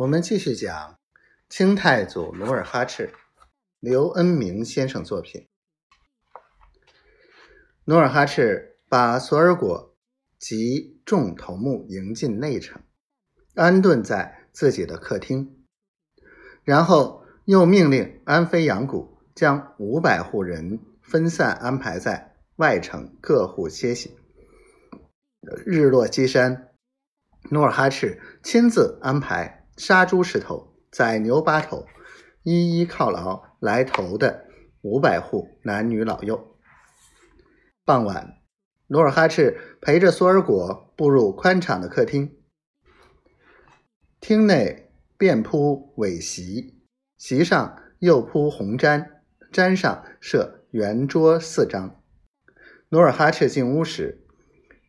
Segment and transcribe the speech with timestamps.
[0.00, 0.98] 我们继续讲
[1.50, 3.12] 清太祖努尔哈赤，
[3.80, 5.46] 刘恩明先生作品。
[7.84, 9.94] 努尔哈赤把索尔果
[10.38, 12.80] 及众头目迎进内城，
[13.54, 15.66] 安顿在自己的客厅，
[16.64, 24.16] 然后又命令安飞扬谷将五百户人分散安排在外城各户歇息。
[25.66, 26.70] 日落西山，
[27.50, 29.59] 努尔哈赤亲自安排。
[29.80, 31.86] 杀猪十头，宰牛八头，
[32.42, 34.44] 一一犒劳来投的
[34.82, 36.54] 五百户男女老幼。
[37.86, 38.36] 傍晚，
[38.88, 42.36] 努尔哈赤陪着索尔果步入宽敞的客厅，
[44.20, 46.84] 厅内遍铺苇席，
[47.16, 49.06] 席上又铺红毡，
[49.50, 52.02] 毡上设圆桌四张。
[52.90, 54.26] 努尔哈赤进屋时，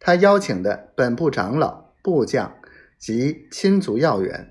[0.01, 2.57] 他邀请的本部长老、部将
[2.99, 4.50] 及亲族要员。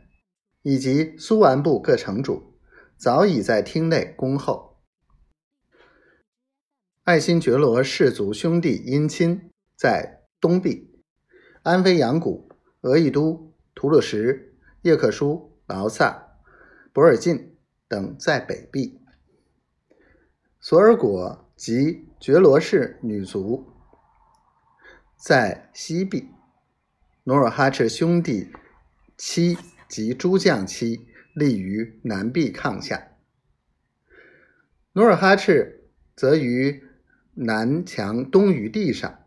[0.62, 2.54] 以及苏完部各城主
[2.96, 4.78] 早已在厅内恭候。
[7.04, 11.02] 爱新觉罗氏族兄弟姻亲在东壁，
[11.62, 12.50] 安非扬谷、
[12.82, 16.36] 额亦都、吐鲁什、叶克舒、劳萨、
[16.92, 17.56] 博尔济
[17.88, 19.00] 等在北壁。
[20.60, 23.72] 索尔果及觉罗氏女族
[25.16, 26.28] 在西壁。
[27.24, 28.52] 努尔哈赤兄弟
[29.16, 29.56] 妻。
[29.90, 33.08] 及诸将妻立于南壁炕下，
[34.92, 36.84] 努尔哈赤则于
[37.34, 39.24] 南墙东隅地上，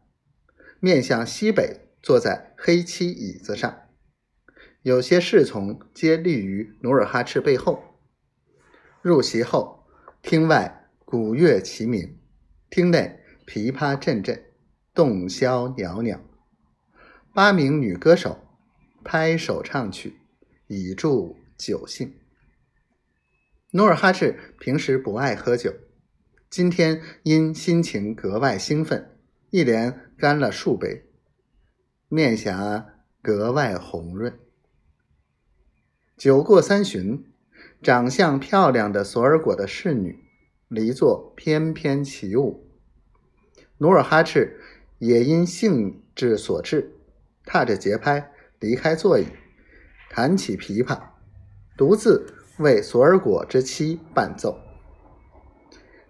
[0.80, 3.82] 面向西北，坐在黑漆椅子上。
[4.84, 8.00] 有些侍从皆立于努尔哈赤背后。
[9.02, 9.86] 入席后，
[10.22, 12.18] 厅外鼓乐齐鸣，
[12.70, 14.46] 厅内琵琶阵阵，
[14.94, 16.22] 洞箫袅袅，
[17.34, 18.40] 八名女歌手
[19.04, 20.23] 拍手唱曲。
[20.74, 22.14] 以助酒兴。
[23.72, 25.74] 努尔哈赤平时不爱喝酒，
[26.50, 29.18] 今天因心情格外兴奋，
[29.50, 31.06] 一连干了数杯，
[32.08, 34.38] 面颊格外红润。
[36.18, 37.26] 酒过三巡，
[37.82, 40.20] 长相漂亮的索尔果的侍女
[40.68, 42.70] 离座翩翩起舞，
[43.80, 44.60] 努尔哈赤
[45.00, 46.96] 也因兴致所致，
[47.44, 49.26] 踏着节拍离开座椅。
[50.16, 51.00] 弹起琵琶，
[51.76, 54.60] 独自为索尔果之妻伴奏。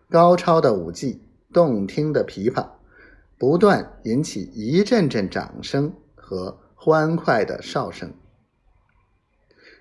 [0.10, 1.22] 高超的舞技，
[1.54, 2.72] 动听的琵琶，
[3.38, 8.14] 不断引起一阵阵掌声和欢快的哨声。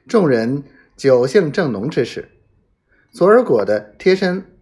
[0.06, 0.62] 众人
[0.96, 2.30] 酒兴正浓之时，
[3.10, 4.56] 索尔果的贴身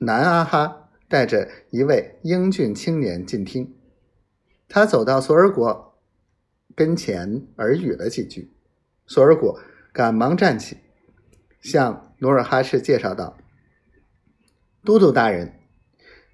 [0.00, 3.74] 男阿哈带着一位英俊青年进厅。
[4.68, 5.94] 他走到索尔果
[6.76, 8.52] 跟前，耳语了几句。
[9.08, 9.58] 索尔果
[9.92, 10.76] 赶忙站起，
[11.62, 13.38] 向努尔哈赤介绍道
[14.84, 15.58] ：“都督大人，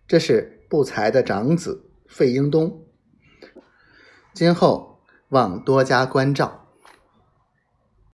[0.09, 2.85] 这是不才的长子费英东，
[4.33, 6.63] 今后望多加关照。”